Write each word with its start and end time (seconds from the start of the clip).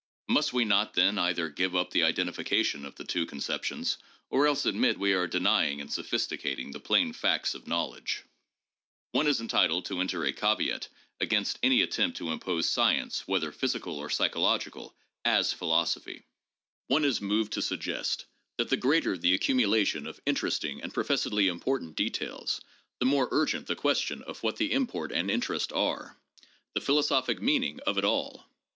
Must 0.27 0.51
we 0.51 0.65
not, 0.65 0.95
then, 0.95 1.19
either 1.19 1.47
give 1.47 1.75
up 1.75 1.91
the 1.91 2.01
identification 2.01 2.85
of 2.85 2.95
the 2.95 3.03
two 3.03 3.23
conceptions, 3.27 3.99
or 4.31 4.47
else 4.47 4.65
admit 4.65 4.97
we 4.97 5.13
are 5.13 5.27
denying 5.27 5.79
and 5.79 5.93
sophisticating 5.93 6.71
the 6.71 6.79
plain 6.79 7.13
facts 7.13 7.53
of 7.53 7.67
knowledge? 7.67 8.23
One 9.11 9.27
is 9.27 9.39
entitled 9.39 9.85
to 9.85 9.99
enter 9.99 10.25
a 10.25 10.33
caveat 10.33 10.87
against 11.19 11.59
any 11.61 11.83
attempt 11.83 12.17
to 12.17 12.31
impose 12.31 12.67
science, 12.67 13.27
whether 13.27 13.51
physical 13.51 13.99
or 13.99 14.09
psychological, 14.09 14.95
as 15.23 15.53
philosophy. 15.53 16.23
One 16.87 17.05
is 17.05 17.21
moved 17.21 17.53
to 17.53 17.61
suggest 17.61 18.25
that 18.57 18.69
the 18.71 18.77
greater 18.77 19.15
the 19.15 19.35
accumulation 19.35 20.07
of 20.07 20.19
interesting 20.25 20.81
and 20.81 20.91
professedly 20.91 21.47
important 21.47 21.95
details, 21.95 22.59
the 22.97 23.05
more 23.05 23.27
urgent 23.29 23.67
the 23.67 23.75
question 23.75 24.23
of 24.23 24.41
what 24.41 24.55
the 24.55 24.73
import 24.73 25.11
and 25.11 25.29
interest 25.29 25.71
are: 25.71 26.17
the 26.73 26.81
philosophic 26.81 27.39
meaning 27.39 27.79
of 27.85 27.99
it 27.99 28.03
all. 28.03 28.45